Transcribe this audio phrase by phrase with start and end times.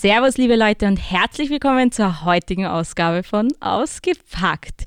[0.00, 4.84] Servus, liebe Leute, und herzlich willkommen zur heutigen Ausgabe von Ausgepackt.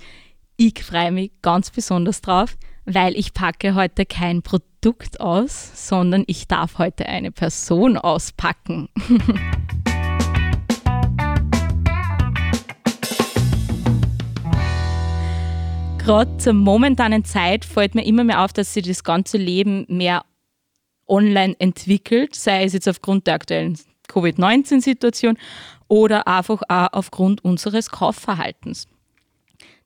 [0.55, 6.47] Ich freue mich ganz besonders drauf, weil ich packe heute kein Produkt aus, sondern ich
[6.47, 8.87] darf heute eine Person auspacken.
[15.97, 20.23] Gerade zur momentanen Zeit fällt mir immer mehr auf, dass sich das ganze Leben mehr
[21.05, 23.75] online entwickelt, sei es jetzt aufgrund der aktuellen
[24.11, 25.37] Covid-19-Situation
[25.87, 28.87] oder einfach auch aufgrund unseres Kaufverhaltens.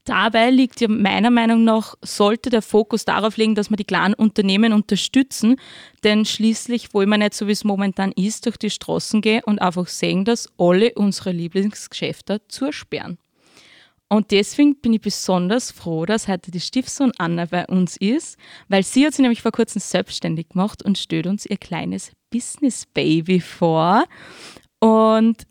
[0.06, 4.14] Dabei liegt ja meiner Meinung nach, sollte der Fokus darauf liegen, dass wir die kleinen
[4.14, 5.56] Unternehmen unterstützen,
[6.04, 9.60] denn schließlich wollen wir nicht so, wie es momentan ist, durch die Straßen gehen und
[9.60, 13.18] einfach sehen, dass alle unsere Lieblingsgeschäfte zusperren.
[14.08, 18.38] Und deswegen bin ich besonders froh, dass heute die Stiefsohn Anna bei uns ist,
[18.68, 22.86] weil sie hat sich nämlich vor kurzem selbstständig gemacht und stellt uns ihr kleines Business
[22.86, 24.06] Baby vor.
[24.80, 25.44] Und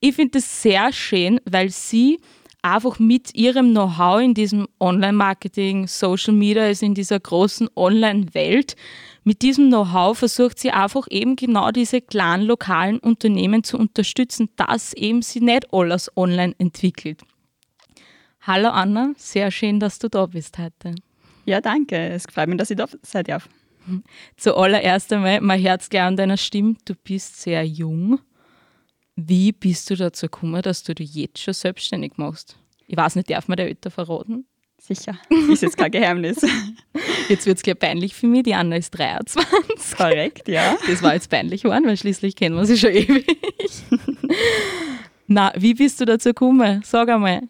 [0.00, 2.18] ich finde das sehr schön, weil sie
[2.62, 8.76] einfach mit ihrem Know-how in diesem Online-Marketing, Social Media, also in dieser großen Online-Welt,
[9.24, 14.94] mit diesem Know-how versucht sie einfach eben genau diese kleinen lokalen Unternehmen zu unterstützen, dass
[14.94, 17.22] eben sie nicht alles online entwickelt.
[18.48, 20.94] Hallo Anna, sehr schön, dass du da bist heute.
[21.44, 21.98] Ja, danke.
[21.98, 23.46] Es freut mich, dass ich da sein darf.
[24.38, 26.76] Zuallererst einmal, mein Herz gleich an deiner Stimme.
[26.86, 28.18] Du bist sehr jung.
[29.16, 32.56] Wie bist du dazu gekommen, dass du dich jetzt schon selbstständig machst?
[32.86, 34.46] Ich weiß nicht, darf man der Alter verraten?
[34.78, 35.18] Sicher.
[35.52, 36.38] Ist jetzt kein Geheimnis.
[37.28, 38.44] Jetzt wird es gleich peinlich für mich.
[38.44, 39.44] Die Anna ist 23.
[39.98, 40.74] Korrekt, ja.
[40.86, 43.26] Das war jetzt peinlich geworden, weil schließlich kennen wir sie schon ewig.
[45.26, 46.80] Na, wie bist du dazu gekommen?
[46.86, 47.42] Sag einmal.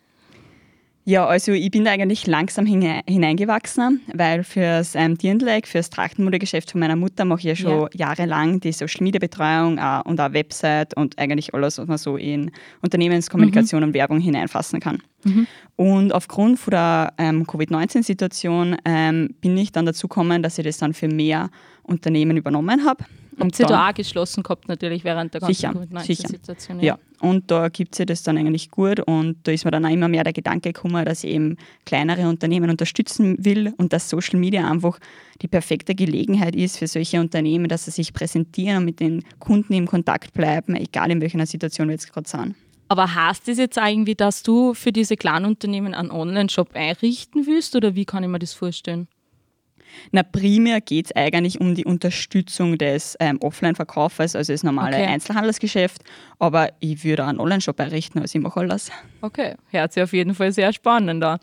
[1.08, 6.80] Ja, also ich bin da eigentlich langsam hineingewachsen, weil fürs ähm, Dirndl, fürs Trachtenmodegeschäft von
[6.80, 8.08] meiner Mutter mache ich ja schon ja.
[8.08, 12.18] jahrelang die Social Media Betreuung äh, und auch Website und eigentlich alles, was man so
[12.18, 12.50] in
[12.82, 13.86] Unternehmenskommunikation mhm.
[13.86, 14.98] und Werbung hineinfassen kann.
[15.24, 15.46] Mhm.
[15.76, 20.76] Und aufgrund von der ähm, Covid-19-Situation ähm, bin ich dann dazu gekommen, dass ich das
[20.76, 21.48] dann für mehr
[21.84, 23.06] Unternehmen übernommen habe.
[23.40, 26.80] Habt ihr da auch geschlossen gehabt, natürlich während der ganzen Covid-19-Situation?
[26.80, 26.98] Ja.
[27.20, 29.90] Und da gibt es ja das dann eigentlich gut und da ist mir dann auch
[29.90, 34.38] immer mehr der Gedanke gekommen, dass ich eben kleinere Unternehmen unterstützen will und dass Social
[34.38, 34.98] Media einfach
[35.42, 39.72] die perfekte Gelegenheit ist für solche Unternehmen, dass sie sich präsentieren und mit den Kunden
[39.72, 42.54] im Kontakt bleiben, egal in welcher Situation wir jetzt gerade sind.
[42.88, 47.76] Aber heißt das jetzt irgendwie, dass du für diese kleinen Unternehmen einen Online-Shop einrichten willst
[47.76, 49.08] oder wie kann ich mir das vorstellen?
[50.12, 55.06] Na, primär geht es eigentlich um die Unterstützung des ähm, Offline-Verkaufes, also das normale okay.
[55.06, 56.02] Einzelhandelsgeschäft.
[56.38, 58.90] Aber ich würde auch einen Online-Shop errichten, also ich mache alles.
[59.20, 61.38] Okay, hört sich auf jeden Fall sehr spannend an.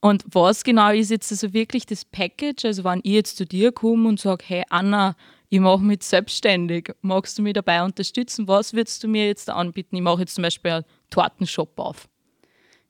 [0.00, 2.64] Und was genau ist jetzt also wirklich das Package?
[2.64, 5.16] Also, wenn ich jetzt zu dir komme und sage, hey Anna,
[5.50, 8.46] ich mache mich selbstständig, magst du mich dabei unterstützen?
[8.48, 9.96] Was würdest du mir jetzt anbieten?
[9.96, 12.08] Ich mache jetzt zum Beispiel einen Tortenshop auf.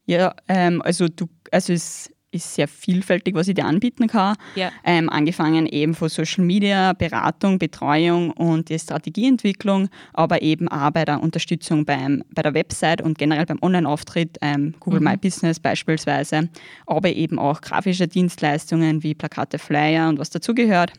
[0.07, 4.37] Ja, ähm, also du, also es ist sehr vielfältig, was ich dir anbieten kann.
[4.55, 4.71] Ja.
[4.85, 11.05] Ähm, angefangen eben von Social Media, Beratung, Betreuung und die Strategieentwicklung, aber eben auch bei
[11.05, 15.07] der Unterstützung beim, bei der Website und generell beim Online-Auftritt, ähm, Google mhm.
[15.07, 16.49] My Business beispielsweise,
[16.87, 20.93] aber eben auch grafische Dienstleistungen wie Plakate, Flyer und was dazugehört.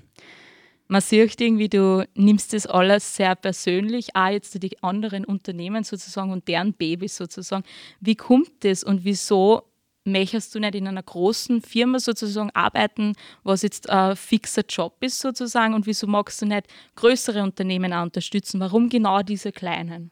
[0.92, 6.32] Man sieht irgendwie, du nimmst das alles sehr persönlich, auch jetzt die anderen Unternehmen sozusagen
[6.32, 7.64] und deren Babys sozusagen.
[8.00, 9.69] Wie kommt das und wieso
[10.06, 15.20] möchtest du nicht in einer großen Firma sozusagen arbeiten, was jetzt ein fixer Job ist
[15.20, 18.60] sozusagen und wieso magst du nicht größere Unternehmen auch unterstützen?
[18.60, 20.12] Warum genau diese kleinen?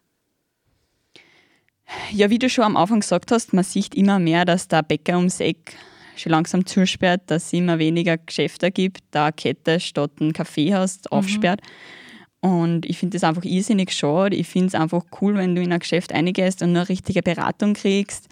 [2.11, 5.17] Ja, wie du schon am Anfang gesagt hast, man sieht immer mehr, dass der Bäcker
[5.17, 5.77] ums Eck
[6.17, 11.17] schon langsam zusperrt, dass es immer weniger Geschäfte gibt, da Kette statt ein Kaffeehaus mhm.
[11.17, 11.61] aufsperrt.
[12.41, 14.35] Und ich finde das einfach irrsinnig schade.
[14.35, 17.73] Ich finde es einfach cool, wenn du in ein Geschäft eingehst und eine richtige Beratung
[17.73, 18.27] kriegst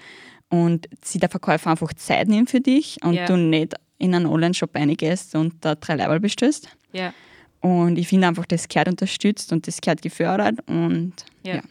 [0.50, 3.25] und sie der Verkäufer einfach Zeit nimmt für dich und yeah.
[3.25, 6.69] du nicht in einen Online-Shop reingehst und da drei Level bestößt.
[6.94, 7.13] Yeah.
[7.61, 11.13] Und ich finde einfach, das gehört unterstützt und das gehört gefördert und
[11.45, 11.57] yeah.
[11.57, 11.61] ja.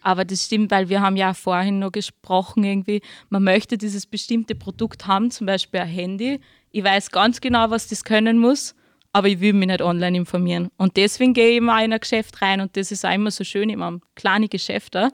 [0.00, 4.54] Aber das stimmt, weil wir haben ja vorhin noch gesprochen, irgendwie, man möchte dieses bestimmte
[4.54, 6.40] Produkt haben, zum Beispiel ein Handy.
[6.70, 8.74] Ich weiß ganz genau, was das können muss,
[9.12, 10.68] aber ich will mich nicht online informieren.
[10.76, 13.44] Und deswegen gehe ich immer in ein Geschäft rein und das ist auch immer so
[13.44, 15.10] schön, immer kleine Geschäfte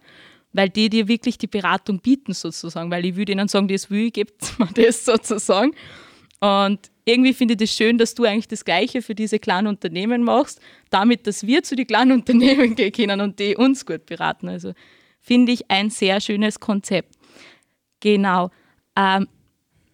[0.55, 4.07] weil die dir wirklich die Beratung bieten sozusagen, weil ich würde ihnen sagen, das will
[4.07, 5.73] ich, gebt mir das sozusagen.
[6.41, 10.23] Und irgendwie finde ich das schön, dass du eigentlich das Gleiche für diese kleinen Unternehmen
[10.23, 10.61] machst,
[10.91, 14.49] damit, dass wir zu den kleinen Unternehmen gehen können und die uns gut beraten.
[14.49, 14.73] Also
[15.21, 17.15] finde ich ein sehr schönes Konzept.
[18.01, 18.51] Genau.
[18.97, 19.29] Ähm,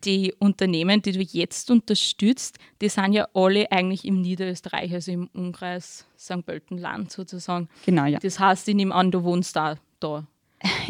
[0.05, 5.29] die Unternehmen, die du jetzt unterstützt, die sind ja alle eigentlich im Niederösterreich, also im
[5.35, 6.45] Umkreis St.
[6.45, 7.69] Pöltenland sozusagen.
[7.85, 8.19] Genau, ja.
[8.19, 9.77] Das heißt, ich nehme an, du wohnst da.
[10.01, 10.27] da.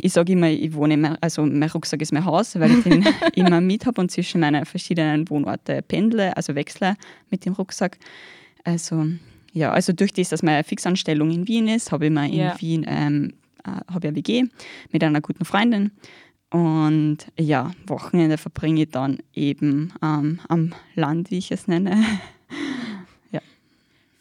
[0.01, 3.07] Ich sage immer, ich wohne immer, also mein Rucksack ist mein Haus, weil ich den
[3.35, 6.97] immer mit habe und zwischen meine verschiedenen Wohnorte pendle, also wechsle
[7.31, 7.99] mit dem Rucksack.
[8.65, 9.07] Also
[9.53, 12.53] ja, also durch das, dass meine Fixanstellung in Wien ist, habe ich ja.
[12.53, 13.33] in Wien ähm,
[13.65, 14.45] äh, habe eine WG
[14.93, 15.91] mit einer guten Freundin.
[16.51, 22.05] Und ja, Wochenende verbringe ich dann eben ähm, am Land, wie ich es nenne.
[23.33, 23.41] ja.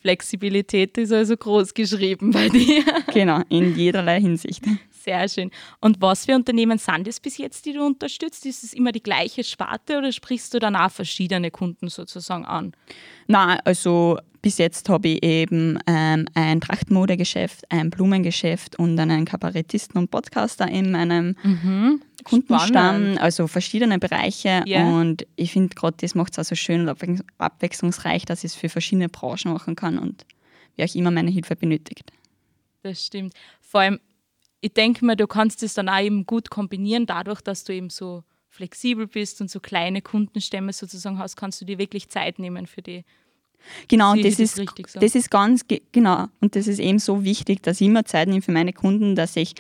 [0.02, 2.84] Flexibilität ist also groß geschrieben bei dir.
[3.14, 4.64] Genau, in jederlei Hinsicht.
[5.10, 5.52] Sehr schön.
[5.82, 8.46] Und was für Unternehmen sind es bis jetzt, die du unterstützt?
[8.46, 12.74] Ist es immer die gleiche Sparte oder sprichst du dann auch verschiedene Kunden sozusagen an?
[13.26, 20.00] Nein, also bis jetzt habe ich eben ähm, ein Trachtmodegeschäft, ein Blumengeschäft und einen Kabarettisten
[20.00, 22.02] und Podcaster in meinem mhm.
[22.24, 24.64] Kundenstamm, also verschiedene Bereiche.
[24.68, 24.88] Yeah.
[24.88, 28.56] Und ich finde gerade, das macht es auch so schön und abwechslungsreich, dass ich es
[28.56, 30.26] für verschiedene Branchen machen kann und
[30.76, 32.12] wer auch immer meine Hilfe benötigt.
[32.84, 33.34] Das stimmt.
[33.60, 34.00] Vor allem,
[34.62, 37.90] ich denke mir, du kannst es dann auch eben gut kombinieren, dadurch, dass du eben
[37.90, 42.68] so flexibel bist und so kleine Kundenstämme sozusagen hast, kannst du dir wirklich Zeit nehmen
[42.68, 43.04] für die
[43.90, 44.62] Genau, und das ist,
[44.96, 48.42] das ist ganz, genau, und das ist eben so wichtig, dass ich immer Zeit nehme
[48.42, 49.54] für meine Kunden, dass ich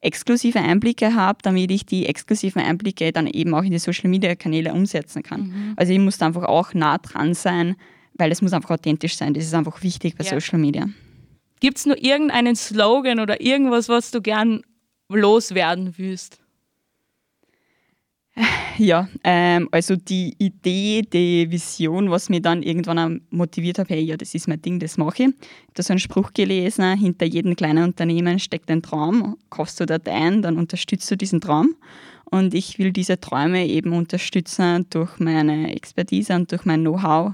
[0.00, 4.34] exklusive Einblicke habe, damit ich die exklusiven Einblicke dann eben auch in die Social Media
[4.34, 5.48] Kanäle umsetzen kann.
[5.48, 5.72] Mhm.
[5.76, 7.76] Also ich muss da einfach auch nah dran sein,
[8.14, 9.34] weil es muss einfach authentisch sein.
[9.34, 10.30] Das ist einfach wichtig bei ja.
[10.30, 10.88] Social Media.
[11.60, 14.62] Gibt es nur irgendeinen Slogan oder irgendwas, was du gern
[15.08, 16.38] loswerden willst?
[18.78, 24.16] Ja, ähm, also die Idee, die Vision, was mich dann irgendwann motiviert hat, hey, ja,
[24.16, 25.28] das ist mein Ding, das mache ich.
[25.28, 25.34] Ich habe
[25.74, 30.08] da so einen Spruch gelesen, hinter jedem kleinen Unternehmen steckt ein Traum, kaufst du dort
[30.08, 31.74] ein, dann unterstützt du diesen Traum.
[32.24, 37.32] Und ich will diese Träume eben unterstützen durch meine Expertise und durch mein Know-how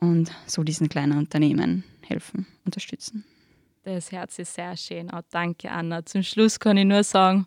[0.00, 3.24] und so diesen kleinen Unternehmen helfen, unterstützen.
[3.94, 5.10] Das Herz ist sehr schön.
[5.10, 6.06] Auch danke, Anna.
[6.06, 7.46] Zum Schluss kann ich nur sagen,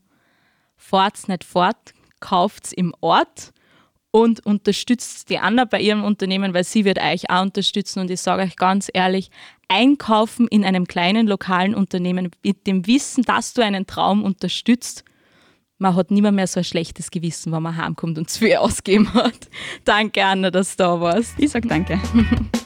[0.76, 3.54] fahrt's nicht fort, kauft im Ort
[4.12, 8.00] und unterstützt die Anna bei ihrem Unternehmen, weil sie wird euch auch unterstützen.
[8.00, 9.32] Und ich sage euch ganz ehrlich,
[9.70, 15.06] einkaufen in einem kleinen lokalen Unternehmen mit dem Wissen, dass du einen Traum unterstützt,
[15.80, 19.14] man hat nimmer mehr so ein schlechtes Gewissen, wenn man heimkommt und zu viel ausgeben
[19.14, 19.50] hat.
[19.86, 21.34] Danke, Anna, dass du da warst.
[21.38, 22.00] Ich sage danke.